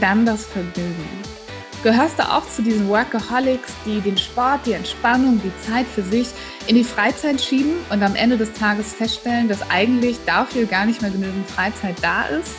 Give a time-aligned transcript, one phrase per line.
[0.00, 1.08] dann das Vergnügen.
[1.82, 6.28] Gehörst du auch zu diesen Workaholics, die den Sport, die Entspannung, die Zeit für sich
[6.66, 11.00] in die Freizeit schieben und am Ende des Tages feststellen, dass eigentlich dafür gar nicht
[11.02, 12.54] mehr genügend Freizeit da ist?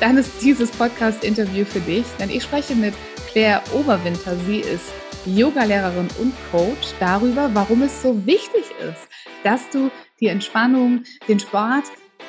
[0.00, 2.94] Dann ist dieses Podcast-Interview für dich, denn ich spreche mit
[3.30, 4.36] Claire Oberwinter.
[4.46, 4.86] Sie ist
[5.26, 9.08] Yogalehrerin und Coach darüber, warum es so wichtig ist,
[9.44, 11.84] dass du die Entspannung, den Sport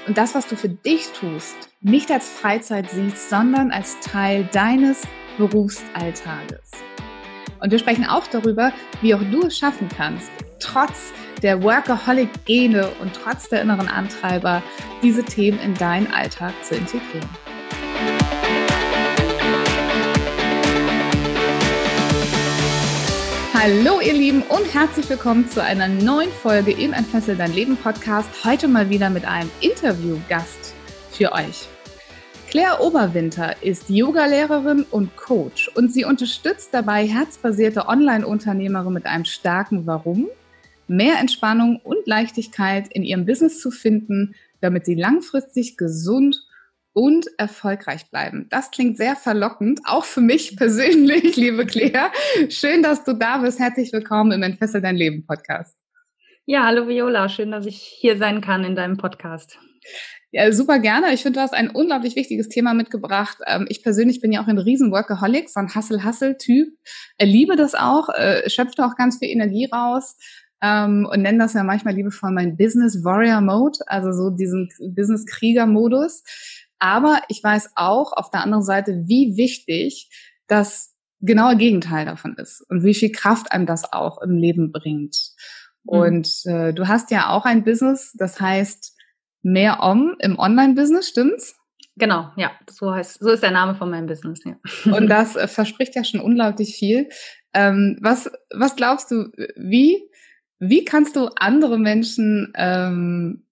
[0.08, 5.03] und das, was du für dich tust, nicht als Freizeit siehst, sondern als Teil deines
[5.37, 6.71] Berufsalltages.
[7.62, 13.13] Und wir sprechen auch darüber, wie auch du es schaffen kannst, trotz der Workaholic-Gene und
[13.13, 14.62] trotz der inneren Antreiber,
[15.01, 17.29] diese Themen in deinen Alltag zu integrieren.
[23.62, 28.29] Hallo ihr Lieben und herzlich willkommen zu einer neuen Folge im Entfessel dein Leben Podcast.
[28.46, 30.74] Heute mal wieder mit einem Interviewgast
[31.12, 31.68] für euch.
[32.49, 39.85] Claire Oberwinter ist Yogalehrerin und Coach und sie unterstützt dabei herzbasierte Online-Unternehmerinnen mit einem starken
[39.85, 40.30] Warum,
[40.87, 46.48] mehr Entspannung und Leichtigkeit in ihrem Business zu finden, damit sie langfristig gesund
[47.00, 48.48] und erfolgreich bleiben.
[48.50, 52.12] Das klingt sehr verlockend, auch für mich persönlich, liebe Claire.
[52.50, 53.58] Schön, dass du da bist.
[53.58, 55.77] Herzlich willkommen im Entfessel dein Leben Podcast.
[56.46, 59.58] Ja, hallo Viola, schön, dass ich hier sein kann in deinem Podcast.
[60.32, 61.14] Ja, super gerne.
[61.14, 63.38] Ich finde, du hast ein unglaublich wichtiges Thema mitgebracht.
[63.48, 66.68] Ähm, ich persönlich bin ja auch ein riesen Workaholic, so ein Hustle-Hustle-Typ.
[67.22, 70.18] Liebe das auch, äh, schöpfe auch ganz viel Energie raus
[70.62, 75.26] ähm, und nenne das ja manchmal liebevoll mein Business Warrior Mode, also so diesen Business
[75.26, 76.24] Krieger Modus.
[76.79, 80.09] Aber ich weiß auch auf der anderen Seite, wie wichtig
[80.47, 85.17] das genaue Gegenteil davon ist und wie viel Kraft einem das auch im Leben bringt.
[85.84, 86.00] Mhm.
[86.00, 88.95] Und äh, du hast ja auch ein Business, das heißt
[89.41, 91.56] mehr Om im Online-Business, stimmt's?
[91.95, 94.56] Genau, ja, so heißt, so ist der Name von meinem Business, ja.
[94.97, 97.09] Und das äh, verspricht ja schon unglaublich viel.
[97.53, 100.09] Ähm, was, was glaubst du, wie,
[100.59, 103.46] wie kannst du andere Menschen ähm,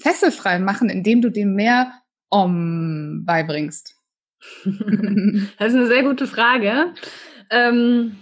[0.00, 1.92] fesselfrei machen, indem du dem mehr
[2.32, 3.94] Om beibringst?
[4.64, 6.94] das ist eine sehr gute Frage.
[7.50, 8.16] Ähm,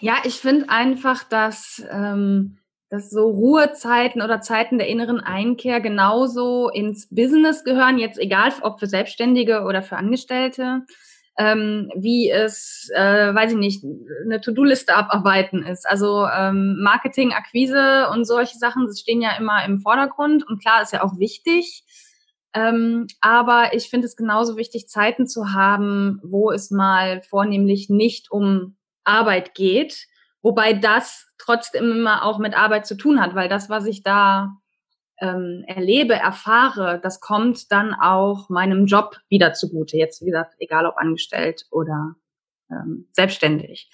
[0.00, 2.58] ja, ich finde einfach, dass, ähm,
[2.88, 8.80] dass so Ruhezeiten oder Zeiten der inneren Einkehr genauso ins Business gehören, jetzt egal ob
[8.80, 10.80] für Selbstständige oder für Angestellte,
[11.38, 13.84] ähm, wie es, äh, weiß ich nicht,
[14.24, 15.88] eine To-Do-Liste abarbeiten ist.
[15.88, 20.82] Also ähm, Marketing, Akquise und solche Sachen das stehen ja immer im Vordergrund und klar
[20.82, 21.84] ist ja auch wichtig.
[22.54, 28.30] Ähm, aber ich finde es genauso wichtig, Zeiten zu haben, wo es mal vornehmlich nicht
[28.30, 30.06] um Arbeit geht,
[30.42, 34.58] wobei das trotzdem immer auch mit Arbeit zu tun hat, weil das, was ich da
[35.20, 39.96] ähm, erlebe, erfahre, das kommt dann auch meinem Job wieder zugute.
[39.96, 42.16] Jetzt, wie gesagt, egal ob angestellt oder
[42.70, 43.90] ähm, selbstständig.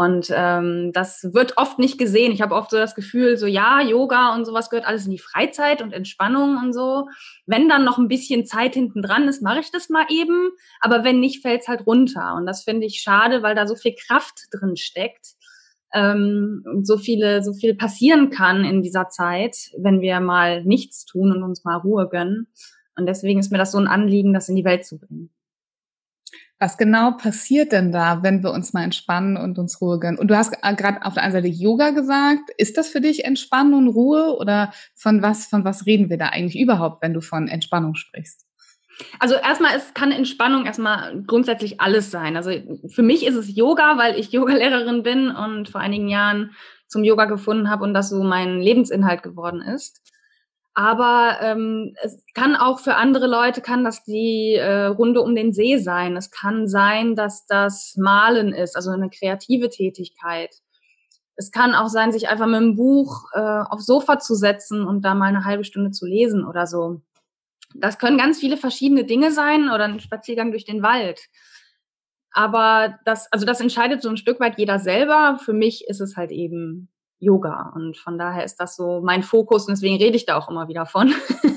[0.00, 2.32] Und ähm, das wird oft nicht gesehen.
[2.32, 5.18] Ich habe oft so das Gefühl, so ja, Yoga und sowas gehört alles in die
[5.18, 7.06] Freizeit und Entspannung und so.
[7.44, 10.52] Wenn dann noch ein bisschen Zeit hinten dran ist, mache ich das mal eben.
[10.80, 12.34] Aber wenn nicht, fällt's halt runter.
[12.34, 15.34] Und das finde ich schade, weil da so viel Kraft drin steckt.
[15.92, 21.30] Ähm, so viele, so viel passieren kann in dieser Zeit, wenn wir mal nichts tun
[21.30, 22.46] und uns mal Ruhe gönnen.
[22.96, 25.28] Und deswegen ist mir das so ein Anliegen, das in die Welt zu bringen.
[26.62, 30.18] Was genau passiert denn da, wenn wir uns mal entspannen und uns Ruhe gönnen?
[30.18, 32.50] Und du hast gerade auf der einen Seite Yoga gesagt.
[32.58, 36.26] Ist das für dich Entspannung und Ruhe oder von was, von was reden wir da
[36.26, 38.46] eigentlich überhaupt, wenn du von Entspannung sprichst?
[39.18, 42.36] Also erstmal es kann Entspannung erstmal grundsätzlich alles sein.
[42.36, 42.50] Also
[42.88, 46.50] für mich ist es Yoga, weil ich Yogalehrerin bin und vor einigen Jahren
[46.88, 50.02] zum Yoga gefunden habe und das so mein Lebensinhalt geworden ist.
[50.80, 55.52] Aber ähm, es kann auch für andere Leute, kann das die äh, Runde um den
[55.52, 56.16] See sein.
[56.16, 60.54] Es kann sein, dass das Malen ist, also eine kreative Tätigkeit.
[61.36, 65.04] Es kann auch sein, sich einfach mit einem Buch äh, aufs Sofa zu setzen und
[65.04, 67.02] da mal eine halbe Stunde zu lesen oder so.
[67.74, 71.20] Das können ganz viele verschiedene Dinge sein oder ein Spaziergang durch den Wald.
[72.32, 75.38] Aber das, also das entscheidet so ein Stück weit jeder selber.
[75.44, 76.88] Für mich ist es halt eben
[77.20, 77.72] Yoga.
[77.74, 80.68] Und von daher ist das so mein Fokus und deswegen rede ich da auch immer
[80.68, 81.12] wieder von,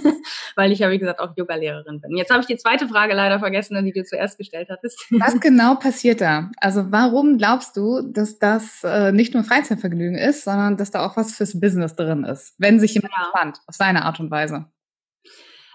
[0.55, 2.15] weil ich ja, wie gesagt, auch Yoga-Lehrerin bin.
[2.17, 5.07] Jetzt habe ich die zweite Frage leider vergessen, die du zuerst gestellt hattest.
[5.11, 6.51] Was genau passiert da?
[6.57, 11.17] Also warum glaubst du, dass das äh, nicht nur Freizeitvergnügen ist, sondern dass da auch
[11.17, 13.23] was fürs Business drin ist, wenn sich jemand ja.
[13.23, 14.65] entspannt, auf seine Art und Weise?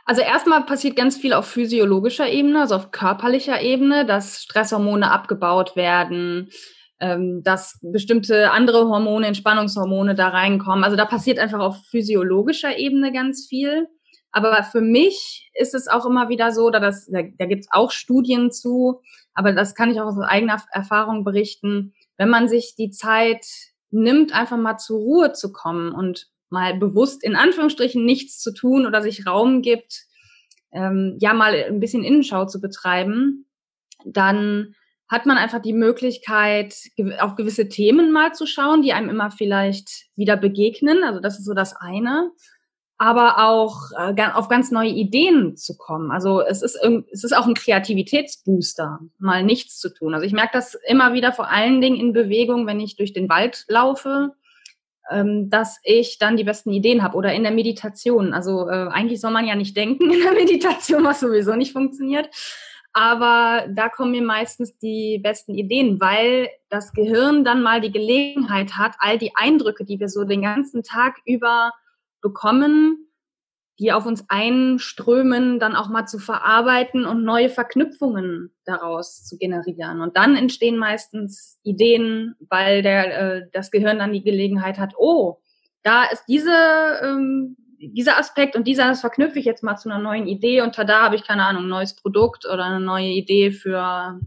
[0.04, 5.76] Also erstmal passiert ganz viel auf physiologischer Ebene, also auf körperlicher Ebene, dass Stresshormone abgebaut
[5.76, 6.48] werden,
[7.00, 10.84] ähm, dass bestimmte andere Hormone, Entspannungshormone da reinkommen.
[10.84, 13.88] Also da passiert einfach auf physiologischer Ebene ganz viel.
[14.30, 17.68] Aber für mich ist es auch immer wieder so, da, das, da, da gibt es
[17.70, 19.00] auch Studien zu,
[19.32, 23.46] aber das kann ich auch aus eigener Erfahrung berichten, wenn man sich die Zeit
[23.90, 28.86] nimmt, einfach mal zur Ruhe zu kommen und mal bewusst in Anführungsstrichen nichts zu tun
[28.86, 30.04] oder sich Raum gibt,
[30.72, 33.46] ähm, ja mal ein bisschen Innenschau zu betreiben,
[34.04, 34.74] dann
[35.08, 36.74] hat man einfach die Möglichkeit,
[37.20, 41.02] auf gewisse Themen mal zu schauen, die einem immer vielleicht wieder begegnen.
[41.02, 42.30] Also das ist so das eine.
[43.00, 46.10] Aber auch äh, auf ganz neue Ideen zu kommen.
[46.10, 46.76] Also es ist,
[47.12, 50.14] es ist auch ein Kreativitätsbooster, mal nichts zu tun.
[50.14, 53.28] Also ich merke das immer wieder vor allen Dingen in Bewegung, wenn ich durch den
[53.28, 54.32] Wald laufe
[55.10, 58.34] ähm, dass ich dann die besten Ideen habe oder in der Meditation.
[58.34, 62.28] Also äh, eigentlich soll man ja nicht denken in der Meditation, was sowieso nicht funktioniert.
[62.98, 68.76] Aber da kommen mir meistens die besten Ideen, weil das Gehirn dann mal die Gelegenheit
[68.76, 71.70] hat, all die Eindrücke, die wir so den ganzen Tag über
[72.20, 73.06] bekommen,
[73.78, 80.00] die auf uns einströmen, dann auch mal zu verarbeiten und neue Verknüpfungen daraus zu generieren.
[80.00, 85.38] Und dann entstehen meistens Ideen, weil der, äh, das Gehirn dann die Gelegenheit hat, oh,
[85.84, 86.50] da ist diese,
[87.04, 90.76] ähm, dieser Aspekt und dieser, das verknüpfe ich jetzt mal zu einer neuen Idee und
[90.76, 94.20] da habe ich keine Ahnung, ein neues Produkt oder eine neue Idee für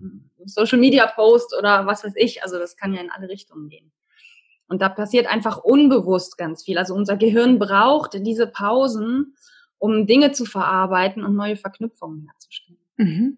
[0.45, 2.44] Social Media Post oder was weiß ich.
[2.44, 3.92] Also das kann ja in alle Richtungen gehen.
[4.68, 6.77] Und da passiert einfach unbewusst ganz viel.
[6.77, 9.36] Also unser Gehirn braucht diese Pausen,
[9.80, 12.80] um Dinge zu verarbeiten und neue Verknüpfungen herzustellen.
[12.95, 13.38] Mhm.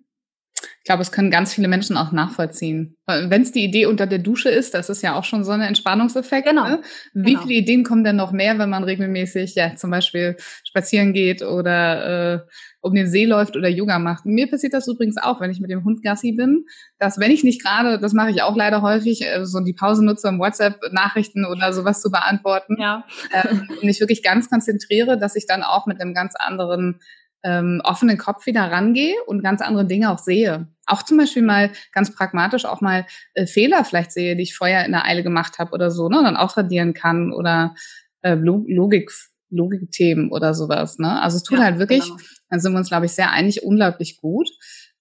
[0.79, 2.95] Ich glaube, es können ganz viele Menschen auch nachvollziehen.
[3.05, 5.61] Wenn es die Idee unter der Dusche ist, das ist ja auch schon so ein
[5.61, 6.47] Entspannungseffekt.
[6.47, 6.67] Genau.
[6.67, 6.81] Ne?
[7.13, 7.41] Wie genau.
[7.43, 12.33] viele Ideen kommen denn noch mehr, wenn man regelmäßig ja zum Beispiel spazieren geht oder
[12.33, 12.39] äh,
[12.81, 14.25] um den See läuft oder Yoga macht?
[14.25, 16.65] Mir passiert das übrigens auch, wenn ich mit dem Hund Gassi bin,
[16.99, 20.03] dass wenn ich nicht gerade, das mache ich auch leider häufig, äh, so die Pause
[20.03, 23.05] nutze, um WhatsApp-Nachrichten oder sowas zu beantworten, ja.
[23.31, 26.99] ähm, und mich wirklich ganz konzentriere, dass ich dann auch mit einem ganz anderen
[27.43, 30.67] ähm, offenen Kopf wieder rangehe und ganz andere Dinge auch sehe.
[30.85, 34.85] Auch zum Beispiel mal ganz pragmatisch auch mal äh, Fehler vielleicht sehe, die ich vorher
[34.85, 37.75] in der Eile gemacht habe oder so, ne, und dann ausradieren kann oder
[38.21, 39.11] äh, Logik,
[39.49, 40.97] Logikthemen oder sowas.
[40.99, 41.21] Ne?
[41.21, 42.17] Also es tut ja, halt wirklich, genau.
[42.49, 44.49] dann sind wir uns, glaube ich, sehr einig, unglaublich gut.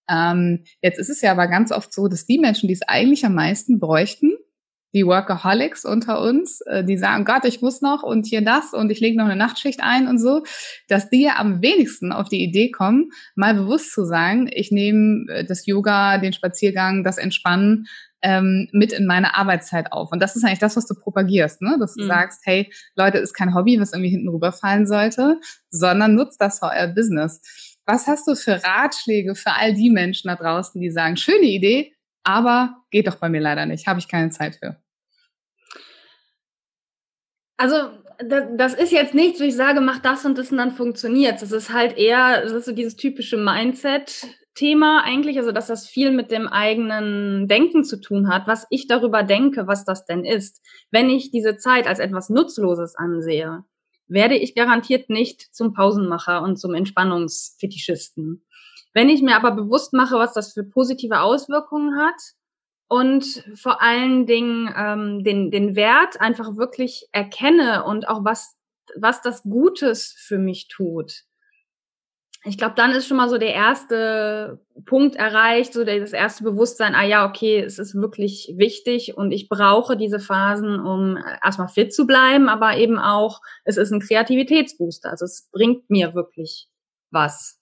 [0.08, 3.24] Ähm, jetzt ist es ja aber ganz oft so, dass die Menschen, die es eigentlich
[3.24, 4.32] am meisten bräuchten,
[4.92, 8.90] die Workaholics unter uns, äh, die sagen, Gott, ich muss noch und hier das und
[8.90, 10.42] ich lege noch eine Nachtschicht ein und so,
[10.88, 15.26] dass die ja am wenigsten auf die Idee kommen, mal bewusst zu sagen, ich nehme
[15.30, 17.86] äh, das Yoga, den Spaziergang, das Entspannen
[18.22, 20.12] ähm, mit in meine Arbeitszeit auf.
[20.12, 21.76] Und das ist eigentlich das, was du propagierst, ne?
[21.80, 22.08] dass du mhm.
[22.08, 25.40] sagst, hey, Leute, ist kein Hobby, was irgendwie hinten rüberfallen sollte,
[25.70, 27.40] sondern nutzt das für euer Business.
[27.84, 31.91] Was hast du für Ratschläge für all die Menschen da draußen, die sagen, schöne Idee,
[32.24, 34.76] aber geht doch bei mir leider nicht, habe ich keine Zeit für.
[37.56, 41.42] Also das ist jetzt nichts, wo ich sage, mach das und das und dann funktioniert.
[41.42, 46.12] Das ist halt eher, das ist so dieses typische Mindset-Thema eigentlich, also dass das viel
[46.12, 50.60] mit dem eigenen Denken zu tun hat, was ich darüber denke, was das denn ist.
[50.90, 53.64] Wenn ich diese Zeit als etwas Nutzloses ansehe,
[54.08, 58.44] werde ich garantiert nicht zum Pausenmacher und zum Entspannungsfetischisten.
[58.94, 62.20] Wenn ich mir aber bewusst mache, was das für positive Auswirkungen hat
[62.88, 68.54] und vor allen Dingen ähm, den, den Wert einfach wirklich erkenne und auch was,
[68.96, 71.24] was das Gutes für mich tut.
[72.44, 76.96] Ich glaube, dann ist schon mal so der erste Punkt erreicht, so das erste Bewusstsein,
[76.96, 81.94] ah ja, okay, es ist wirklich wichtig und ich brauche diese Phasen, um erstmal fit
[81.94, 85.10] zu bleiben, aber eben auch, es ist ein Kreativitätsbooster.
[85.10, 86.68] Also es bringt mir wirklich
[87.12, 87.61] was.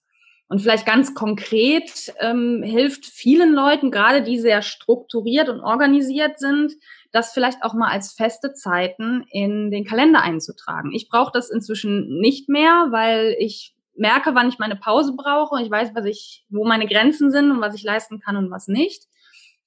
[0.51, 6.73] Und vielleicht ganz konkret ähm, hilft vielen Leuten, gerade die sehr strukturiert und organisiert sind,
[7.13, 10.91] das vielleicht auch mal als feste Zeiten in den Kalender einzutragen.
[10.91, 15.63] Ich brauche das inzwischen nicht mehr, weil ich merke, wann ich meine Pause brauche.
[15.63, 18.67] Ich weiß, was ich, wo meine Grenzen sind und was ich leisten kann und was
[18.67, 19.05] nicht.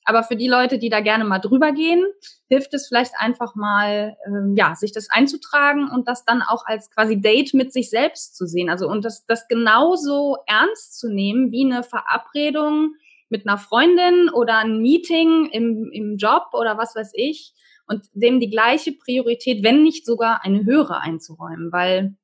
[0.04, 2.04] Aber für die Leute, die da gerne mal drüber gehen,
[2.48, 6.90] hilft es vielleicht einfach mal, ähm, ja, sich das einzutragen und das dann auch als
[6.90, 8.68] quasi Date mit sich selbst zu sehen.
[8.68, 12.94] Also und das, das genauso ernst zu nehmen wie eine Verabredung
[13.30, 17.54] mit einer Freundin oder ein Meeting im, im Job oder was weiß ich
[17.86, 22.16] und dem die gleiche Priorität, wenn nicht sogar eine höhere einzuräumen, weil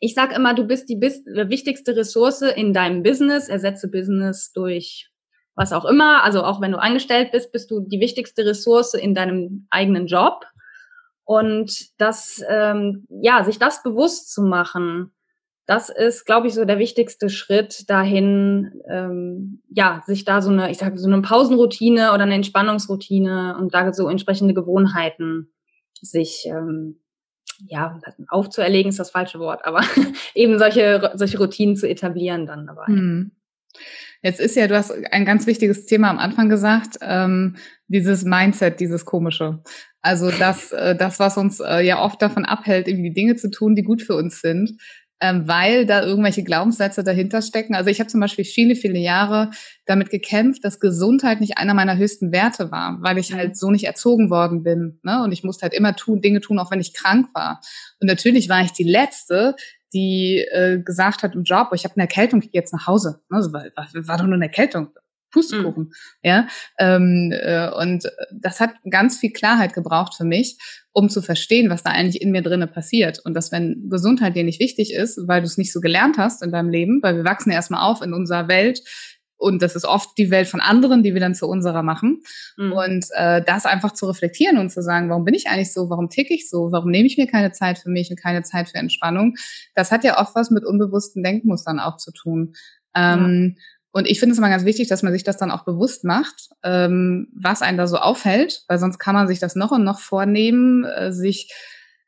[0.00, 3.48] ich sage immer, du bist die wichtigste Ressource in deinem Business.
[3.48, 5.10] Ersetze Business durch
[5.56, 6.22] was auch immer.
[6.22, 10.44] Also auch wenn du angestellt bist, bist du die wichtigste Ressource in deinem eigenen Job.
[11.24, 15.12] Und das, ähm, ja, sich das bewusst zu machen,
[15.66, 20.70] das ist, glaube ich, so der wichtigste Schritt dahin, ähm, ja, sich da so eine,
[20.70, 25.52] ich sage so eine Pausenroutine oder eine Entspannungsroutine und da so entsprechende Gewohnheiten
[26.00, 27.00] sich ähm,
[27.66, 27.98] ja
[28.28, 29.80] aufzuerlegen ist das falsche Wort, aber
[30.34, 32.86] eben solche solche Routinen zu etablieren dann dabei.
[32.86, 33.32] Hm.
[34.26, 37.54] Jetzt ist ja, du hast ein ganz wichtiges Thema am Anfang gesagt, ähm,
[37.86, 39.62] dieses Mindset, dieses komische.
[40.02, 43.76] Also das, äh, das, was uns äh, ja oft davon abhält, irgendwie Dinge zu tun,
[43.76, 44.80] die gut für uns sind
[45.20, 47.74] ähm, weil da irgendwelche Glaubenssätze dahinter stecken.
[47.74, 49.50] Also ich habe zum Beispiel viele, viele Jahre
[49.86, 53.84] damit gekämpft, dass Gesundheit nicht einer meiner höchsten Werte war, weil ich halt so nicht
[53.84, 55.00] erzogen worden bin.
[55.02, 55.22] Ne?
[55.22, 57.60] Und ich musste halt immer tun, Dinge tun, auch wenn ich krank war.
[58.00, 59.56] Und natürlich war ich die Letzte,
[59.96, 63.20] die äh, gesagt hat im Job, ich habe eine Erkältung, ich gehe jetzt nach Hause.
[63.30, 64.90] Also, war, war, war doch nur eine Erkältung.
[65.30, 65.84] Pustekuchen.
[65.84, 65.92] Mhm.
[66.22, 66.46] Ja,
[66.78, 70.56] ähm, äh, und das hat ganz viel Klarheit gebraucht für mich,
[70.92, 73.20] um zu verstehen, was da eigentlich in mir drinne passiert.
[73.24, 76.42] Und dass wenn Gesundheit dir nicht wichtig ist, weil du es nicht so gelernt hast
[76.42, 78.80] in deinem Leben, weil wir wachsen ja erstmal auf in unserer Welt,
[79.36, 82.22] und das ist oft die Welt von anderen, die wir dann zu unserer machen.
[82.56, 82.72] Mhm.
[82.72, 86.08] Und äh, das einfach zu reflektieren und zu sagen, warum bin ich eigentlich so, warum
[86.08, 88.78] ticke ich so, warum nehme ich mir keine Zeit für mich und keine Zeit für
[88.78, 89.34] Entspannung,
[89.74, 92.54] das hat ja oft was mit unbewussten Denkmustern auch zu tun.
[92.94, 93.62] Ähm, ja.
[93.92, 96.50] Und ich finde es immer ganz wichtig, dass man sich das dann auch bewusst macht,
[96.62, 100.00] ähm, was einen da so aufhält, weil sonst kann man sich das noch und noch
[100.00, 101.50] vornehmen, äh, sich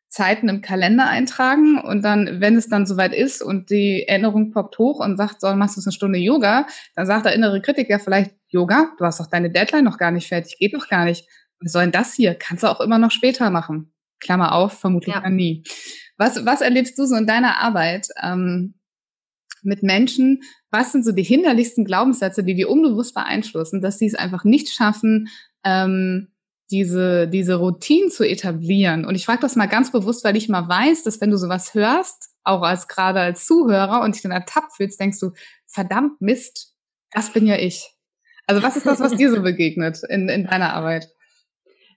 [0.08, 4.78] Zeiten im Kalender eintragen und dann, wenn es dann soweit ist und die Erinnerung poppt
[4.78, 8.34] hoch und sagt, so, machst du eine Stunde Yoga, dann sagt der innere Kritiker vielleicht,
[8.48, 11.28] Yoga, du hast doch deine Deadline noch gar nicht fertig, geht noch gar nicht.
[11.60, 12.34] Was soll denn das hier?
[12.34, 13.92] Kannst du auch immer noch später machen.
[14.20, 15.28] Klammer auf, vermutlich ja.
[15.28, 15.62] nie.
[16.16, 18.08] Was, was erlebst du so in deiner Arbeit?
[18.22, 18.74] Ähm,
[19.62, 24.14] mit Menschen, was sind so die hinderlichsten Glaubenssätze, die die unbewusst beeinflussen, dass sie es
[24.14, 25.28] einfach nicht schaffen,
[25.64, 26.28] ähm,
[26.70, 29.04] diese, diese Routine zu etablieren.
[29.04, 31.74] Und ich frage das mal ganz bewusst, weil ich mal weiß, dass wenn du sowas
[31.74, 35.32] hörst, auch als gerade als Zuhörer und dich dann ertappt fühlst, denkst du,
[35.66, 36.74] verdammt Mist,
[37.10, 37.90] das bin ja ich.
[38.46, 41.08] Also was ist das, was dir so begegnet in, in deiner Arbeit?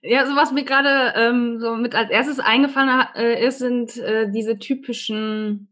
[0.02, 4.30] Ja, so was mir gerade ähm, so mit als erstes eingefallen äh, ist, sind äh,
[4.30, 5.71] diese typischen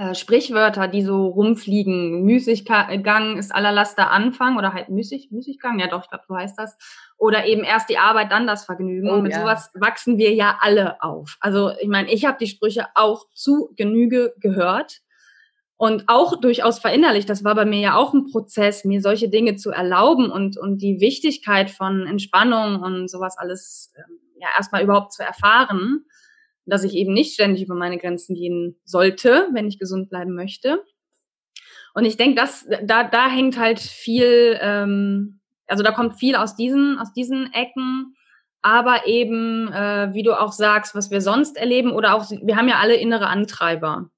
[0.00, 2.22] äh, Sprichwörter, die so rumfliegen.
[2.22, 6.58] Müßiggang ist aller Laster Anfang oder halt Müßig, Müßiggang, ja doch, ich glaube, so heißt
[6.58, 6.78] das.
[7.18, 9.10] Oder eben erst die Arbeit, dann das Vergnügen.
[9.10, 9.40] Oh, und mit ja.
[9.40, 11.36] sowas wachsen wir ja alle auf.
[11.40, 15.00] Also ich meine, ich habe die Sprüche auch zu Genüge gehört
[15.76, 17.28] und auch durchaus verinnerlicht.
[17.28, 20.78] Das war bei mir ja auch ein Prozess, mir solche Dinge zu erlauben und, und
[20.78, 26.06] die Wichtigkeit von Entspannung und sowas alles ähm, ja erstmal überhaupt zu erfahren
[26.66, 30.82] dass ich eben nicht ständig über meine Grenzen gehen sollte, wenn ich gesund bleiben möchte.
[31.94, 36.54] Und ich denke, dass da, da hängt halt viel, ähm, also da kommt viel aus
[36.54, 38.14] diesen, aus diesen Ecken,
[38.62, 42.68] aber eben, äh, wie du auch sagst, was wir sonst erleben oder auch, wir haben
[42.68, 44.10] ja alle innere Antreiber.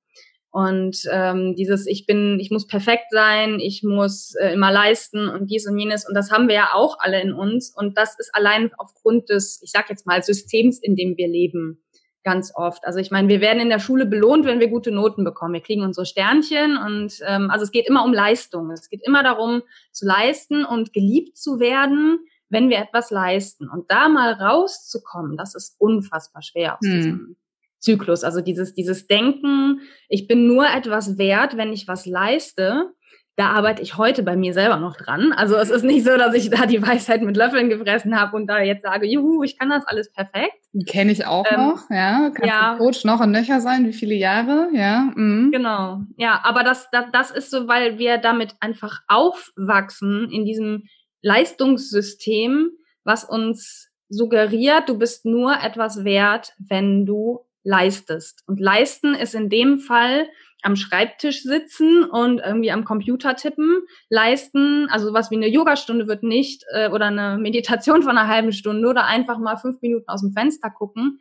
[0.51, 5.51] Und ähm, dieses, ich bin, ich muss perfekt sein, ich muss äh, immer leisten und
[5.51, 6.07] dies und jenes.
[6.07, 7.75] Und das haben wir ja auch alle in uns.
[7.75, 11.83] Und das ist allein aufgrund des, ich sag jetzt mal, Systems, in dem wir leben
[12.25, 12.87] ganz oft.
[12.87, 15.55] Also ich meine, wir werden in der Schule belohnt, wenn wir gute Noten bekommen.
[15.55, 18.71] Wir kriegen unsere Sternchen und ähm, also es geht immer um Leistung.
[18.71, 19.63] Es geht immer darum,
[19.93, 23.69] zu leisten und geliebt zu werden, wenn wir etwas leisten.
[23.69, 26.93] Und da mal rauszukommen, das ist unfassbar schwer aus hm.
[26.95, 27.37] diesem
[27.79, 28.25] Zyklus.
[28.25, 32.93] Also dieses, dieses Denken, ich bin nur etwas wert, wenn ich was leiste
[33.37, 35.33] da arbeite ich heute bei mir selber noch dran.
[35.33, 38.47] Also es ist nicht so, dass ich da die Weisheit mit Löffeln gefressen habe und
[38.47, 40.57] da jetzt sage, juhu, ich kann das alles perfekt.
[40.87, 42.31] Kenne ich auch ähm, noch, ja.
[42.35, 42.77] Kannst ja.
[42.77, 45.11] Coach noch und nöcher sein, wie viele Jahre, ja.
[45.15, 45.51] Mhm.
[45.51, 50.85] Genau, ja, aber das, das, das ist so, weil wir damit einfach aufwachsen in diesem
[51.23, 52.71] Leistungssystem,
[53.05, 58.43] was uns suggeriert, du bist nur etwas wert, wenn du leistest.
[58.47, 60.29] Und leisten ist in dem Fall
[60.63, 66.23] am Schreibtisch sitzen und irgendwie am Computer tippen, leisten, also sowas wie eine Yogastunde wird
[66.23, 70.23] nicht äh, oder eine Meditation von einer halben Stunde oder einfach mal fünf Minuten aus
[70.23, 71.19] dem Fenster gucken,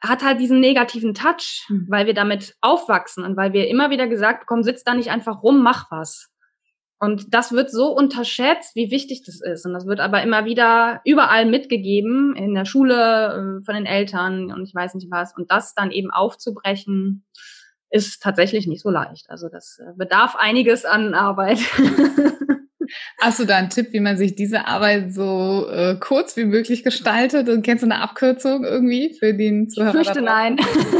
[0.00, 1.86] hat halt diesen negativen Touch, mhm.
[1.88, 5.42] weil wir damit aufwachsen und weil wir immer wieder gesagt bekommen, sitz da nicht einfach
[5.42, 6.30] rum, mach was.
[7.00, 9.64] Und das wird so unterschätzt, wie wichtig das ist.
[9.64, 14.52] Und das wird aber immer wieder überall mitgegeben, in der Schule, äh, von den Eltern
[14.52, 15.36] und ich weiß nicht was.
[15.36, 17.24] Und das dann eben aufzubrechen,
[17.90, 19.30] ist tatsächlich nicht so leicht.
[19.30, 21.58] Also das äh, bedarf einiges an Arbeit.
[23.20, 26.84] Hast du da einen Tipp, wie man sich diese Arbeit so äh, kurz wie möglich
[26.84, 27.48] gestaltet?
[27.48, 30.00] Und kennst du eine Abkürzung irgendwie für den Zuhörer?
[30.00, 30.58] Ich fürchte nein.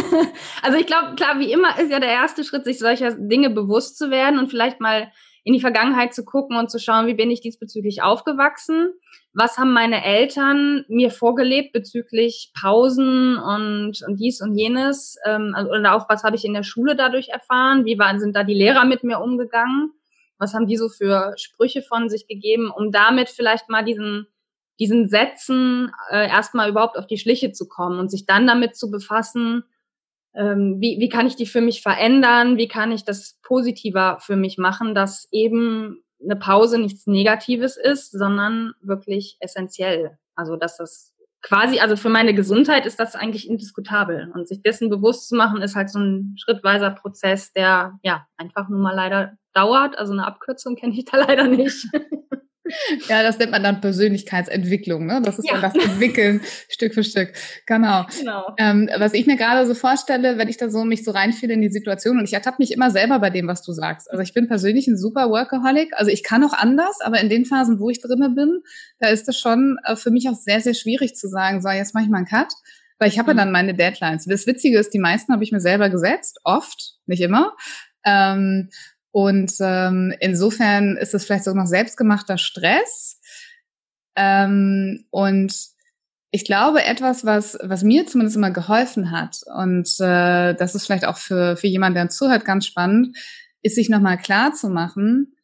[0.63, 3.97] also ich glaube, klar, wie immer ist ja der erste Schritt, sich solcher Dinge bewusst
[3.97, 5.11] zu werden und vielleicht mal
[5.45, 8.93] in die Vergangenheit zu gucken und zu schauen, wie bin ich diesbezüglich aufgewachsen?
[9.41, 15.17] Was haben meine Eltern mir vorgelebt bezüglich Pausen und, und dies und jenes?
[15.25, 17.85] Ähm, oder auch, was habe ich in der Schule dadurch erfahren?
[17.85, 19.93] Wie waren, sind da die Lehrer mit mir umgegangen?
[20.39, 24.27] Was haben die so für Sprüche von sich gegeben, um damit vielleicht mal diesen,
[24.81, 28.91] diesen Sätzen äh, erstmal überhaupt auf die Schliche zu kommen und sich dann damit zu
[28.91, 29.63] befassen,
[30.35, 34.35] ähm, wie, wie kann ich die für mich verändern, wie kann ich das positiver für
[34.35, 40.19] mich machen, dass eben eine Pause nichts Negatives ist, sondern wirklich essentiell.
[40.35, 44.31] Also dass das quasi, also für meine Gesundheit ist das eigentlich indiskutabel.
[44.35, 48.69] Und sich dessen bewusst zu machen, ist halt so ein schrittweiser Prozess, der ja einfach
[48.69, 49.99] nur mal leider dauert.
[49.99, 51.87] Also eine Abkürzung kenne ich da leider nicht.
[53.09, 55.07] Ja, das nennt man dann Persönlichkeitsentwicklung.
[55.07, 55.21] Ne?
[55.23, 55.61] Das ist ja.
[55.61, 57.33] dann das Entwickeln Stück für Stück.
[57.67, 58.07] Genau.
[58.19, 58.55] genau.
[58.59, 61.63] Ähm, was ich mir gerade so vorstelle, wenn ich da so mich so reinfühle in
[61.63, 64.11] die Situation und ich ertappe mich immer selber bei dem, was du sagst.
[64.11, 65.93] Also ich bin persönlich ein super Workaholic.
[65.95, 68.61] Also ich kann auch anders, aber in den Phasen, wo ich drinne bin,
[68.99, 71.95] da ist es schon äh, für mich auch sehr, sehr schwierig zu sagen, so jetzt
[71.95, 72.53] mache ich mal einen Cut.
[72.99, 73.39] Weil ich habe mhm.
[73.39, 74.25] ja dann meine Deadlines.
[74.25, 77.55] Das Witzige ist, die meisten habe ich mir selber gesetzt, oft, nicht immer.
[78.05, 78.71] Ähm,
[79.11, 83.21] und ähm, insofern ist es vielleicht so noch selbstgemachter Stress.
[84.17, 85.55] Ähm, und
[86.31, 91.07] ich glaube, etwas, was, was mir zumindest immer geholfen hat, und äh, das ist vielleicht
[91.07, 93.17] auch für, für jemanden, der zuhört, ganz spannend,
[93.63, 95.37] ist sich nochmal klar zu machen,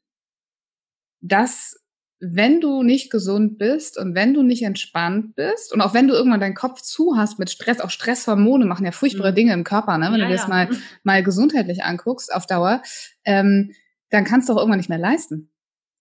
[1.21, 1.77] dass
[2.21, 6.15] wenn du nicht gesund bist und wenn du nicht entspannt bist und auch wenn du
[6.15, 9.37] irgendwann deinen Kopf zu hast mit Stress, auch Stresshormone machen ja furchtbare mhm.
[9.37, 10.11] Dinge im Körper, ne?
[10.11, 10.49] wenn ja, du das ja.
[10.49, 10.69] mal,
[11.03, 12.83] mal gesundheitlich anguckst auf Dauer,
[13.25, 13.73] ähm,
[14.11, 15.51] dann kannst du auch irgendwann nicht mehr leisten.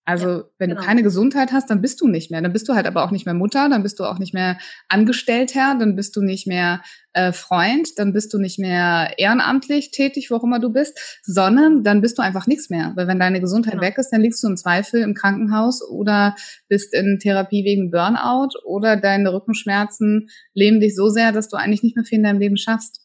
[0.05, 0.81] Also ja, wenn genau.
[0.81, 2.41] du keine Gesundheit hast, dann bist du nicht mehr.
[2.41, 4.57] Dann bist du halt aber auch nicht mehr Mutter, dann bist du auch nicht mehr
[4.89, 6.81] Angestellter, dann bist du nicht mehr
[7.13, 11.83] äh, Freund, dann bist du nicht mehr ehrenamtlich tätig, wo auch immer du bist, sondern
[11.83, 12.91] dann bist du einfach nichts mehr.
[12.95, 13.83] Weil wenn deine Gesundheit genau.
[13.83, 16.35] weg ist, dann liegst du im Zweifel im Krankenhaus oder
[16.67, 21.83] bist in Therapie wegen Burnout oder deine Rückenschmerzen leben dich so sehr, dass du eigentlich
[21.83, 23.02] nicht mehr viel in deinem Leben schaffst.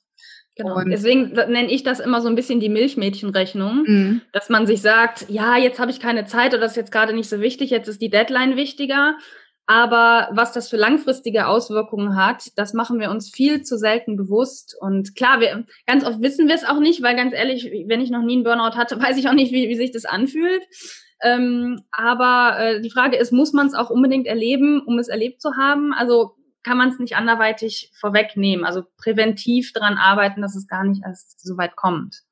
[0.59, 0.75] Genau.
[0.75, 4.21] Und Deswegen nenne ich das immer so ein bisschen die Milchmädchenrechnung, mhm.
[4.33, 7.15] dass man sich sagt, ja, jetzt habe ich keine Zeit oder das ist jetzt gerade
[7.15, 9.17] nicht so wichtig, jetzt ist die Deadline wichtiger.
[9.67, 14.75] Aber was das für langfristige Auswirkungen hat, das machen wir uns viel zu selten bewusst.
[14.81, 18.11] Und klar, wir, ganz oft wissen wir es auch nicht, weil ganz ehrlich, wenn ich
[18.11, 20.63] noch nie einen Burnout hatte, weiß ich auch nicht, wie, wie sich das anfühlt.
[21.23, 25.41] Ähm, aber äh, die Frage ist, muss man es auch unbedingt erleben, um es erlebt
[25.41, 25.93] zu haben?
[25.93, 26.35] Also
[26.69, 28.67] kann man es nicht anderweitig vorwegnehmen.
[28.67, 32.23] Also präventiv daran arbeiten, dass es gar nicht erst so weit kommt.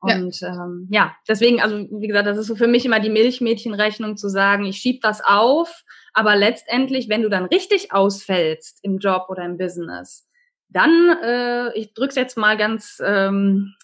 [0.00, 0.48] Und ja.
[0.48, 4.28] Ähm, ja, deswegen, also wie gesagt, das ist so für mich immer die Milchmädchenrechnung zu
[4.28, 9.44] sagen, ich schieb das auf, aber letztendlich, wenn du dann richtig ausfällst im Job oder
[9.44, 10.28] im Business,
[10.68, 13.74] dann, äh, ich drück's jetzt mal ganz ähm,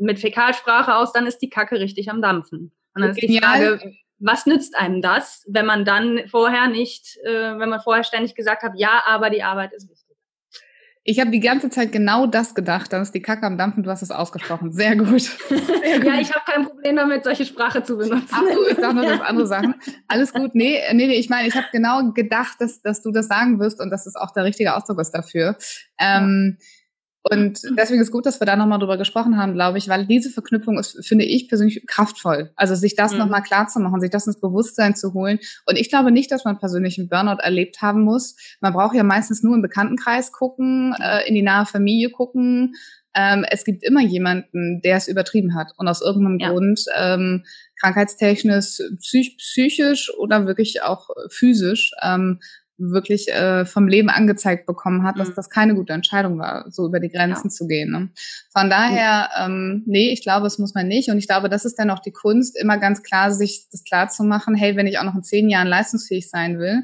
[0.00, 2.72] mit Fäkalsprache aus, dann ist die Kacke richtig am Dampfen.
[2.94, 3.80] Und dann ist die Frage,
[4.18, 8.62] was nützt einem das, wenn man dann vorher nicht, äh, wenn man vorher ständig gesagt
[8.62, 10.06] hat, ja, aber die Arbeit ist wichtig.
[11.08, 13.90] Ich habe die ganze Zeit genau das gedacht, dann ist die Kacke am Dampfen, du
[13.90, 14.72] hast es ausgesprochen.
[14.72, 15.20] Sehr gut.
[15.20, 16.04] Sehr gut.
[16.04, 18.26] ja, ich habe kein Problem damit, solche Sprache zu benutzen.
[18.32, 19.76] Ach so, ich sage nur das andere Sachen.
[20.08, 20.56] Alles gut.
[20.56, 23.80] Nee, nee, nee ich meine, ich habe genau gedacht, dass, dass du das sagen wirst
[23.80, 25.56] und dass es auch der richtige Ausdruck ist dafür.
[26.00, 26.66] Ähm, ja
[27.30, 30.30] und deswegen ist gut, dass wir da nochmal drüber gesprochen haben, glaube ich, weil diese
[30.30, 32.52] Verknüpfung ist, finde ich persönlich kraftvoll.
[32.56, 33.18] Also sich das mhm.
[33.18, 35.38] nochmal klar zu machen, sich das ins Bewusstsein zu holen.
[35.66, 38.36] Und ich glaube nicht, dass man persönlich einen Burnout erlebt haben muss.
[38.60, 42.74] Man braucht ja meistens nur im Bekanntenkreis gucken, äh, in die nahe Familie gucken.
[43.14, 46.50] Ähm, es gibt immer jemanden, der es übertrieben hat und aus irgendeinem ja.
[46.50, 47.44] Grund ähm,
[47.80, 52.40] krankheitstechnisch, psych psychisch oder wirklich auch physisch ähm,
[52.78, 55.34] wirklich äh, vom Leben angezeigt bekommen hat, dass mhm.
[55.36, 57.50] das keine gute Entscheidung war, so über die Grenzen ja.
[57.50, 57.90] zu gehen.
[57.90, 58.10] Ne?
[58.52, 61.10] Von daher, ähm, nee, ich glaube, es muss man nicht.
[61.10, 64.08] Und ich glaube, das ist dann auch die Kunst, immer ganz klar, sich das klar
[64.08, 66.82] zu machen, hey, wenn ich auch noch in zehn Jahren leistungsfähig sein will,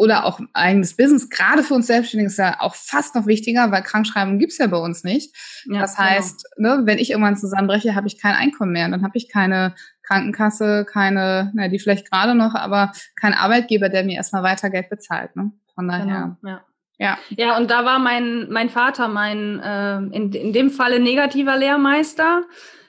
[0.00, 3.82] oder auch eigenes Business, gerade für uns Selbstständige ist ja auch fast noch wichtiger, weil
[3.82, 5.36] Krankschreibung gibt's ja bei uns nicht.
[5.66, 6.76] Ja, das heißt, genau.
[6.76, 8.88] ne, wenn ich irgendwann zusammenbreche, habe ich kein Einkommen mehr.
[8.88, 9.74] Dann habe ich keine
[10.10, 14.90] Krankenkasse, keine, na, die vielleicht gerade noch, aber kein Arbeitgeber, der mir erstmal weiter Geld
[14.90, 15.36] bezahlt.
[15.36, 15.52] Ne?
[15.74, 16.36] Von daher.
[16.42, 16.64] Genau, ja.
[16.98, 17.16] Ja.
[17.30, 22.42] ja, und da war mein, mein Vater mein, äh, in, in dem Falle negativer Lehrmeister.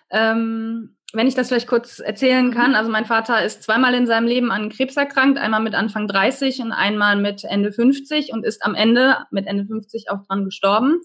[0.10, 2.51] Ähm, wenn ich das vielleicht kurz erzählen mhm.
[2.51, 6.07] kann, also mein Vater ist zweimal in seinem Leben an Krebs erkrankt, einmal mit Anfang
[6.10, 10.43] 30 und einmal mit Ende 50 und ist am Ende mit Ende 50 auch dran
[10.43, 10.99] gestorben.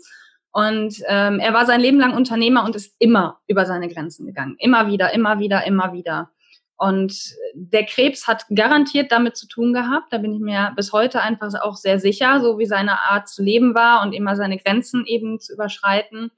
[0.57, 4.57] Und ähm, er war sein Leben lang Unternehmer und ist immer über seine Grenzen gegangen.
[4.59, 6.31] Immer wieder, immer wieder, immer wieder.
[6.79, 10.11] Und der Krebs hat garantiert damit zu tun gehabt.
[10.15, 13.43] Da bin ich mir bis heute einfach auch sehr sicher, so wie seine Art zu
[13.43, 16.31] leben war und immer seine Grenzen eben zu überschreiten.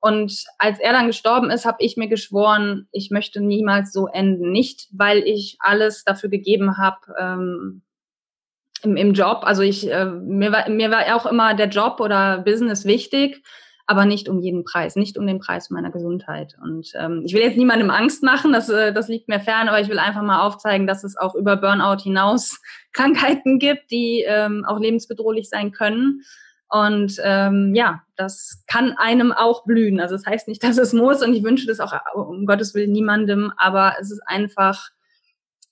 [0.00, 4.52] Und als er dann gestorben ist, habe ich mir geschworen, ich möchte niemals so enden.
[4.52, 7.82] Nicht, weil ich alles dafür gegeben habe ähm,
[8.82, 9.40] im, im Job.
[9.42, 13.42] Also ich äh, mir war mir war auch immer der Job oder Business wichtig
[13.86, 16.56] aber nicht um jeden Preis, nicht um den Preis meiner Gesundheit.
[16.62, 19.80] Und ähm, ich will jetzt niemandem Angst machen, das, äh, das liegt mir fern, aber
[19.80, 22.60] ich will einfach mal aufzeigen, dass es auch über Burnout hinaus
[22.92, 26.22] Krankheiten gibt, die ähm, auch lebensbedrohlich sein können.
[26.68, 30.00] Und ähm, ja, das kann einem auch blühen.
[30.00, 32.92] Also das heißt nicht, dass es muss und ich wünsche das auch um Gottes Willen
[32.92, 34.88] niemandem, aber es ist einfach,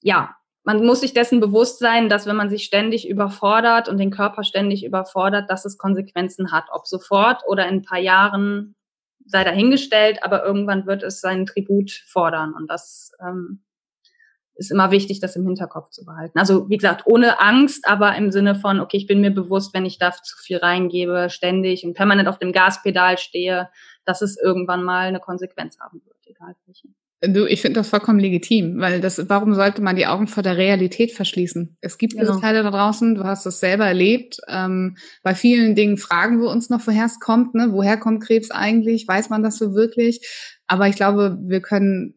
[0.02, 4.10] ja, man muss sich dessen bewusst sein, dass wenn man sich ständig überfordert und den
[4.10, 6.64] Körper ständig überfordert, dass es Konsequenzen hat.
[6.72, 8.74] Ob sofort oder in ein paar Jahren
[9.26, 12.52] sei dahingestellt, aber irgendwann wird es seinen Tribut fordern.
[12.54, 13.62] Und das ähm,
[14.54, 16.38] ist immer wichtig, das im Hinterkopf zu behalten.
[16.38, 19.86] Also wie gesagt, ohne Angst, aber im Sinne von, okay, ich bin mir bewusst, wenn
[19.86, 23.70] ich da zu viel reingebe, ständig und permanent auf dem Gaspedal stehe,
[24.04, 26.88] dass es irgendwann mal eine Konsequenz haben wird, egal welche.
[27.22, 30.56] Du, ich finde das vollkommen legitim, weil das, warum sollte man die Augen vor der
[30.56, 31.76] Realität verschließen?
[31.82, 32.24] Es gibt genau.
[32.24, 34.38] diese Teile da draußen, du hast das selber erlebt.
[34.48, 37.68] Ähm, bei vielen Dingen fragen wir uns noch, woher es kommt, ne?
[37.72, 39.06] Woher kommt Krebs eigentlich?
[39.06, 40.26] Weiß man das so wirklich?
[40.66, 42.14] Aber ich glaube, wir können,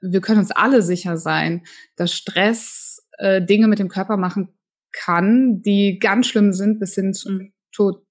[0.00, 1.66] wir können uns alle sicher sein,
[1.96, 4.48] dass Stress äh, Dinge mit dem Körper machen
[4.90, 7.52] kann, die ganz schlimm sind, bis hin zum mhm.
[7.72, 8.06] Tod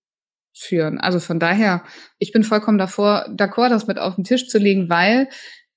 [0.54, 1.00] führen.
[1.00, 1.84] Also von daher,
[2.20, 5.28] ich bin vollkommen davor, d'accord, das mit auf den Tisch zu legen, weil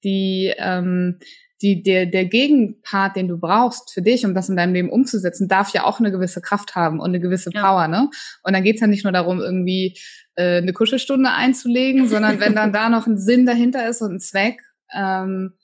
[0.05, 1.19] die, ähm,
[1.61, 5.49] die, der, der Gegenpart, den du brauchst für dich, um das in deinem Leben umzusetzen,
[5.49, 7.89] darf ja auch eine gewisse Kraft haben und eine gewisse Power, ja.
[7.89, 8.11] ne?
[8.45, 9.99] Und dann geht's ja nicht nur darum, irgendwie
[10.37, 14.21] äh, eine Kuschelstunde einzulegen, sondern wenn dann da noch ein Sinn dahinter ist und ein
[14.21, 14.61] Zweck,
[14.95, 15.55] ähm,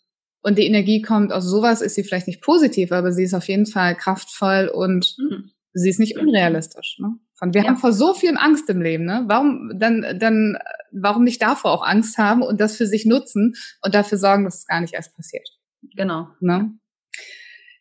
[0.45, 3.49] und die Energie kommt aus sowas, ist sie vielleicht nicht positiv, aber sie ist auf
[3.49, 5.51] jeden Fall kraftvoll und mhm.
[5.73, 6.99] sie ist nicht unrealistisch.
[6.99, 7.15] Ne?
[7.45, 7.69] Und wir ja.
[7.69, 9.25] haben vor so viel Angst im Leben, ne?
[9.27, 10.57] Warum dann, dann,
[10.93, 14.61] warum nicht davor auch Angst haben und das für sich nutzen und dafür sorgen, dass
[14.61, 15.47] es gar nicht erst passiert?
[15.95, 16.29] Genau.
[16.41, 16.71] Ne?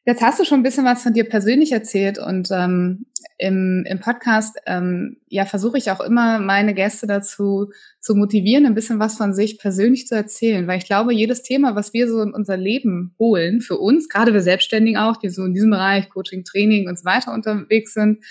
[0.05, 3.05] Jetzt hast du schon ein bisschen was von dir persönlich erzählt und ähm,
[3.37, 7.71] im, im Podcast ähm, ja versuche ich auch immer meine Gäste dazu
[8.01, 11.75] zu motivieren, ein bisschen was von sich persönlich zu erzählen, weil ich glaube, jedes Thema,
[11.75, 15.45] was wir so in unser Leben holen, für uns, gerade wir Selbstständigen auch, die so
[15.45, 18.25] in diesem Bereich Coaching, Training und so weiter unterwegs sind,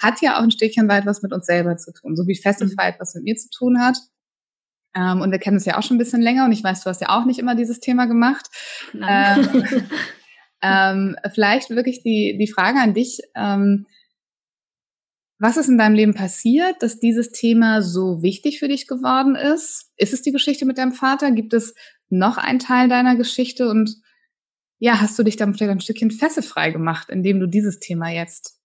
[0.00, 2.94] hat ja auch ein Stückchen weit was mit uns selber zu tun, so wie Festified
[2.94, 3.00] mhm.
[3.00, 3.98] was mit mir zu tun hat.
[4.94, 6.90] Ähm, und wir kennen es ja auch schon ein bisschen länger und ich weiß, du
[6.90, 8.46] hast ja auch nicht immer dieses Thema gemacht.
[8.94, 9.64] Ähm,
[10.62, 13.20] ähm, vielleicht wirklich die, die Frage an dich.
[13.36, 13.86] Ähm,
[15.40, 19.92] was ist in deinem Leben passiert, dass dieses Thema so wichtig für dich geworden ist?
[19.96, 21.30] Ist es die Geschichte mit deinem Vater?
[21.30, 21.74] Gibt es
[22.08, 23.68] noch einen Teil deiner Geschichte?
[23.68, 24.00] Und
[24.80, 28.57] ja, hast du dich dann vielleicht ein Stückchen fesselfrei gemacht, indem du dieses Thema jetzt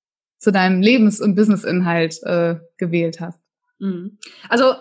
[0.43, 3.41] zu deinem Lebens- und Businessinhalt äh, gewählt hast?
[3.79, 4.17] Mhm.
[4.49, 4.75] Also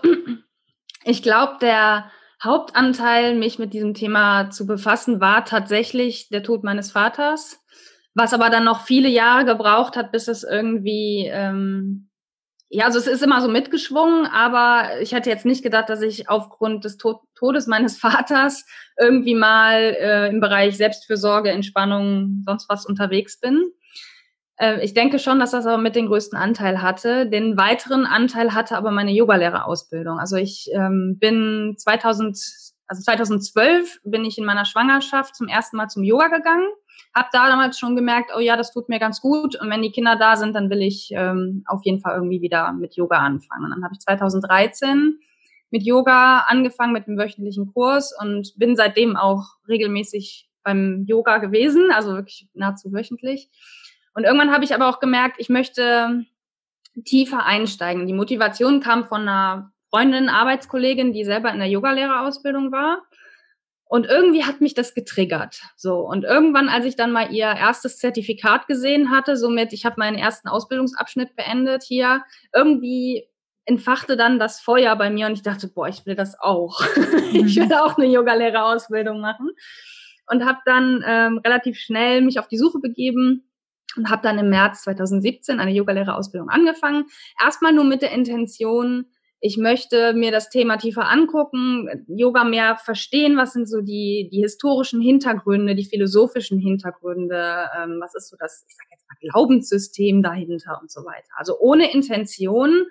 [1.04, 2.10] ich glaube, der
[2.42, 7.60] Hauptanteil, mich mit diesem Thema zu befassen, war tatsächlich der Tod meines Vaters,
[8.14, 12.10] was aber dann noch viele Jahre gebraucht hat, bis es irgendwie, ähm,
[12.68, 16.28] ja, also es ist immer so mitgeschwungen, aber ich hätte jetzt nicht gedacht, dass ich
[16.28, 18.64] aufgrund des Tod Todes meines Vaters
[19.00, 23.70] irgendwie mal äh, im Bereich Selbstfürsorge, Entspannung, sonst was unterwegs bin.
[24.58, 27.26] Ähm, ich denke schon, dass das aber mit den größten Anteil hatte.
[27.26, 30.18] Den weiteren Anteil hatte aber meine Yogalehrerausbildung.
[30.18, 32.36] Also ich ähm, bin 2000,
[32.86, 36.68] also 2012 bin ich in meiner Schwangerschaft zum ersten Mal zum Yoga gegangen.
[37.14, 39.60] Hab da damals schon gemerkt, oh ja, das tut mir ganz gut.
[39.60, 42.72] Und wenn die Kinder da sind, dann will ich ähm, auf jeden Fall irgendwie wieder
[42.72, 43.64] mit Yoga anfangen.
[43.64, 45.18] Und dann habe ich 2013
[45.70, 51.90] mit Yoga angefangen mit dem wöchentlichen Kurs und bin seitdem auch regelmäßig beim Yoga gewesen,
[51.92, 53.50] also wirklich nahezu wöchentlich.
[54.14, 56.24] Und irgendwann habe ich aber auch gemerkt, ich möchte
[57.04, 58.06] tiefer einsteigen.
[58.06, 63.02] Die Motivation kam von einer Freundin, Arbeitskollegin, die selber in der Yogalehrerausbildung war.
[63.84, 65.60] Und irgendwie hat mich das getriggert.
[65.76, 66.00] So.
[66.00, 70.16] Und irgendwann, als ich dann mal ihr erstes Zertifikat gesehen hatte, somit, ich habe meinen
[70.16, 72.22] ersten Ausbildungsabschnitt beendet hier,
[72.54, 73.28] irgendwie
[73.64, 76.80] entfachte dann das Feuer bei mir und ich dachte, boah, ich will das auch.
[77.32, 79.50] ich will auch eine Yogalehrerausbildung machen.
[80.26, 83.51] Und habe dann ähm, relativ schnell mich auf die Suche begeben
[83.96, 87.04] und habe dann im März 2017 eine Yogalehrerausbildung angefangen.
[87.42, 89.06] Erstmal nur mit der Intention,
[89.44, 94.40] ich möchte mir das Thema tiefer angucken, Yoga mehr verstehen, was sind so die, die
[94.40, 100.22] historischen Hintergründe, die philosophischen Hintergründe, ähm, was ist so das, ich sag jetzt mal, Glaubenssystem
[100.22, 101.28] dahinter und so weiter.
[101.34, 102.86] Also ohne Intention,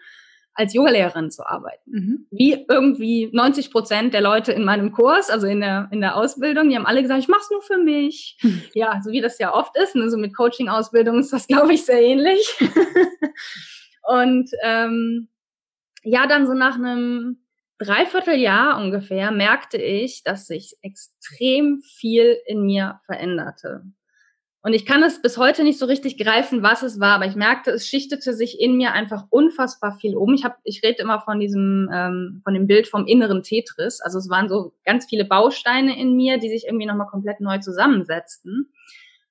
[0.54, 1.92] als Yogalehrerin zu arbeiten.
[1.92, 2.28] Mhm.
[2.32, 6.70] Wie irgendwie 90 Prozent der Leute in meinem Kurs, also in der, in der Ausbildung,
[6.70, 8.38] die haben alle gesagt, ich mach's nur für mich.
[8.42, 8.64] Mhm.
[8.74, 9.96] Ja, so wie das ja oft ist.
[9.96, 10.10] Ne?
[10.10, 12.58] So mit Coaching-Ausbildung ist das, glaube ich, sehr ähnlich.
[14.04, 15.30] und ähm,
[16.04, 17.38] ja, dann so nach einem
[17.80, 23.84] Dreivierteljahr ungefähr merkte ich, dass sich extrem viel in mir veränderte.
[24.64, 27.36] Und ich kann es bis heute nicht so richtig greifen, was es war, aber ich
[27.36, 30.36] merkte, es schichtete sich in mir einfach unfassbar viel um.
[30.36, 34.02] Ich habe, ich rede immer von diesem, ähm, von dem Bild vom inneren Tetris.
[34.02, 37.58] Also es waren so ganz viele Bausteine in mir, die sich irgendwie nochmal komplett neu
[37.58, 38.72] zusammensetzten.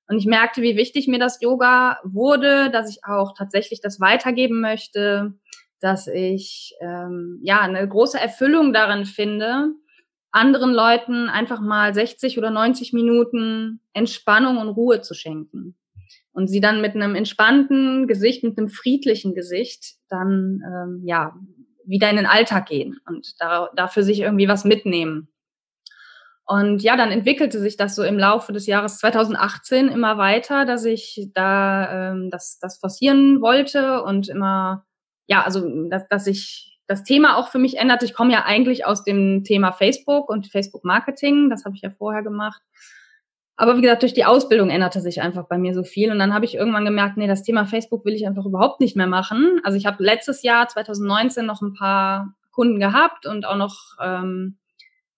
[0.09, 4.59] Und ich merkte, wie wichtig mir das Yoga wurde, dass ich auch tatsächlich das weitergeben
[4.59, 5.35] möchte,
[5.79, 9.69] dass ich ähm, ja eine große Erfüllung darin finde,
[10.31, 15.75] anderen Leuten einfach mal 60 oder 90 Minuten Entspannung und Ruhe zu schenken.
[16.33, 21.35] Und sie dann mit einem entspannten Gesicht, mit einem friedlichen Gesicht dann ähm, ja
[21.85, 25.27] wieder in den Alltag gehen und da, dafür sich irgendwie was mitnehmen.
[26.45, 30.85] Und ja, dann entwickelte sich das so im Laufe des Jahres 2018 immer weiter, dass
[30.85, 34.85] ich da ähm, das, das forcieren wollte und immer,
[35.27, 38.03] ja, also dass, dass ich das Thema auch für mich ändert.
[38.03, 41.49] Ich komme ja eigentlich aus dem Thema Facebook und Facebook Marketing.
[41.49, 42.61] Das habe ich ja vorher gemacht.
[43.55, 46.11] Aber wie gesagt, durch die Ausbildung änderte sich einfach bei mir so viel.
[46.11, 48.95] Und dann habe ich irgendwann gemerkt, nee, das Thema Facebook will ich einfach überhaupt nicht
[48.95, 49.61] mehr machen.
[49.63, 54.57] Also ich habe letztes Jahr, 2019, noch ein paar Kunden gehabt und auch noch ähm,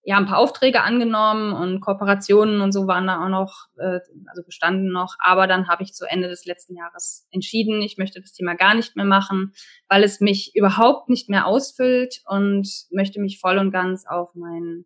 [0.03, 4.43] ja ein paar Aufträge angenommen und Kooperationen und so waren da auch noch, äh, also
[4.45, 5.15] bestanden noch.
[5.19, 8.75] Aber dann habe ich zu Ende des letzten Jahres entschieden, ich möchte das Thema gar
[8.75, 9.53] nicht mehr machen,
[9.87, 14.85] weil es mich überhaupt nicht mehr ausfüllt und möchte mich voll und ganz auf mein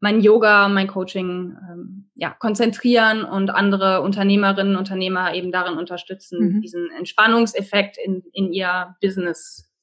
[0.00, 6.56] mein Yoga, mein Coaching ähm, ja, konzentrieren und andere Unternehmerinnen und Unternehmer eben darin unterstützen,
[6.56, 6.60] mhm.
[6.60, 9.73] diesen Entspannungseffekt in, in ihr Business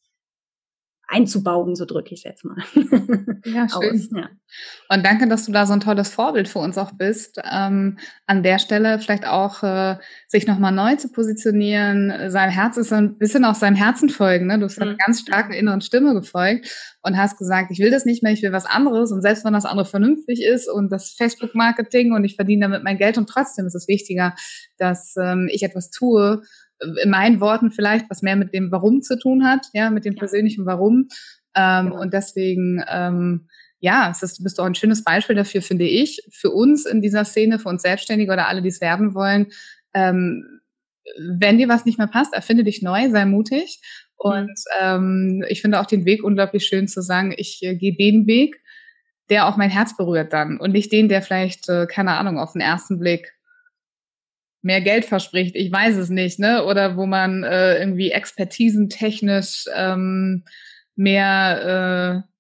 [1.12, 2.63] einzubauen, so drücke ich es jetzt mal.
[3.45, 4.08] Ja, schön.
[4.15, 4.30] Ja.
[4.89, 7.39] Und danke, dass du da so ein tolles Vorbild für uns auch bist.
[7.50, 7.97] Ähm,
[8.28, 9.97] an der Stelle vielleicht auch äh,
[10.28, 12.30] sich nochmal neu zu positionieren.
[12.30, 14.47] Sein Herz ist ein bisschen auch seinem Herzen folgen.
[14.47, 14.58] Ne?
[14.58, 14.84] Du hast mhm.
[14.84, 16.69] einer ganz starken inneren Stimme gefolgt
[17.02, 19.12] und hast gesagt, ich will das nicht mehr, ich will was anderes.
[19.12, 22.97] Und selbst wenn das andere vernünftig ist und das Facebook-Marketing und ich verdiene damit mein
[22.97, 24.34] Geld und trotzdem ist es wichtiger,
[24.78, 26.41] dass ähm, ich etwas tue,
[27.03, 30.15] in meinen Worten vielleicht, was mehr mit dem Warum zu tun hat, ja, mit dem
[30.15, 31.07] persönlichen Warum.
[31.55, 32.01] Ähm, genau.
[32.01, 33.47] Und deswegen, ähm,
[33.79, 37.01] ja, es ist, bist du auch ein schönes Beispiel dafür, finde ich, für uns in
[37.01, 39.47] dieser Szene, für uns Selbstständige oder alle, die es werden wollen.
[39.93, 40.61] Ähm,
[41.17, 43.81] wenn dir was nicht mehr passt, erfinde dich neu, sei mutig.
[44.15, 48.27] Und ähm, ich finde auch den Weg unglaublich schön zu sagen, ich äh, gehe den
[48.27, 48.61] Weg,
[49.29, 52.53] der auch mein Herz berührt dann und nicht den, der vielleicht, äh, keine Ahnung, auf
[52.53, 53.33] den ersten Blick
[54.62, 56.65] mehr Geld verspricht, ich weiß es nicht, ne?
[56.65, 60.43] Oder wo man äh, irgendwie expertisentechnisch ähm,
[60.95, 62.32] mehr äh,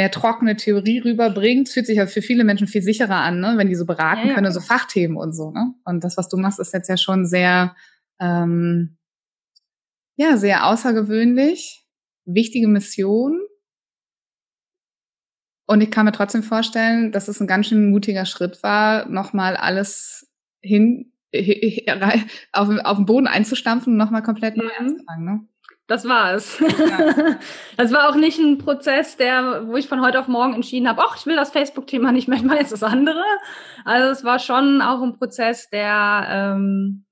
[0.00, 3.54] mehr trockene Theorie rüberbringt, fühlt sich ja für viele Menschen viel sicherer an, ne?
[3.56, 4.34] wenn die so beraten ja, ja.
[4.34, 5.50] können, so Fachthemen und so.
[5.50, 5.74] Ne?
[5.84, 7.74] Und das, was du machst, ist jetzt ja schon sehr,
[8.18, 8.96] ähm,
[10.16, 11.84] ja, sehr außergewöhnlich,
[12.24, 13.40] wichtige Mission.
[15.66, 19.56] Und ich kann mir trotzdem vorstellen, dass es ein ganz schön mutiger Schritt war, nochmal
[19.56, 21.09] alles hin
[22.52, 24.70] auf, auf den Boden einzustampfen und nochmal komplett neu mhm.
[24.78, 25.24] anzufangen.
[25.24, 25.40] Ne?
[25.86, 26.60] Das war es.
[26.60, 27.36] Ja.
[27.76, 31.02] das war auch nicht ein Prozess, der, wo ich von heute auf morgen entschieden habe,
[31.04, 33.24] ach, ich will das Facebook-Thema nicht mehr, ich mache jetzt das andere.
[33.84, 37.06] Also es war schon auch ein Prozess, der ähm,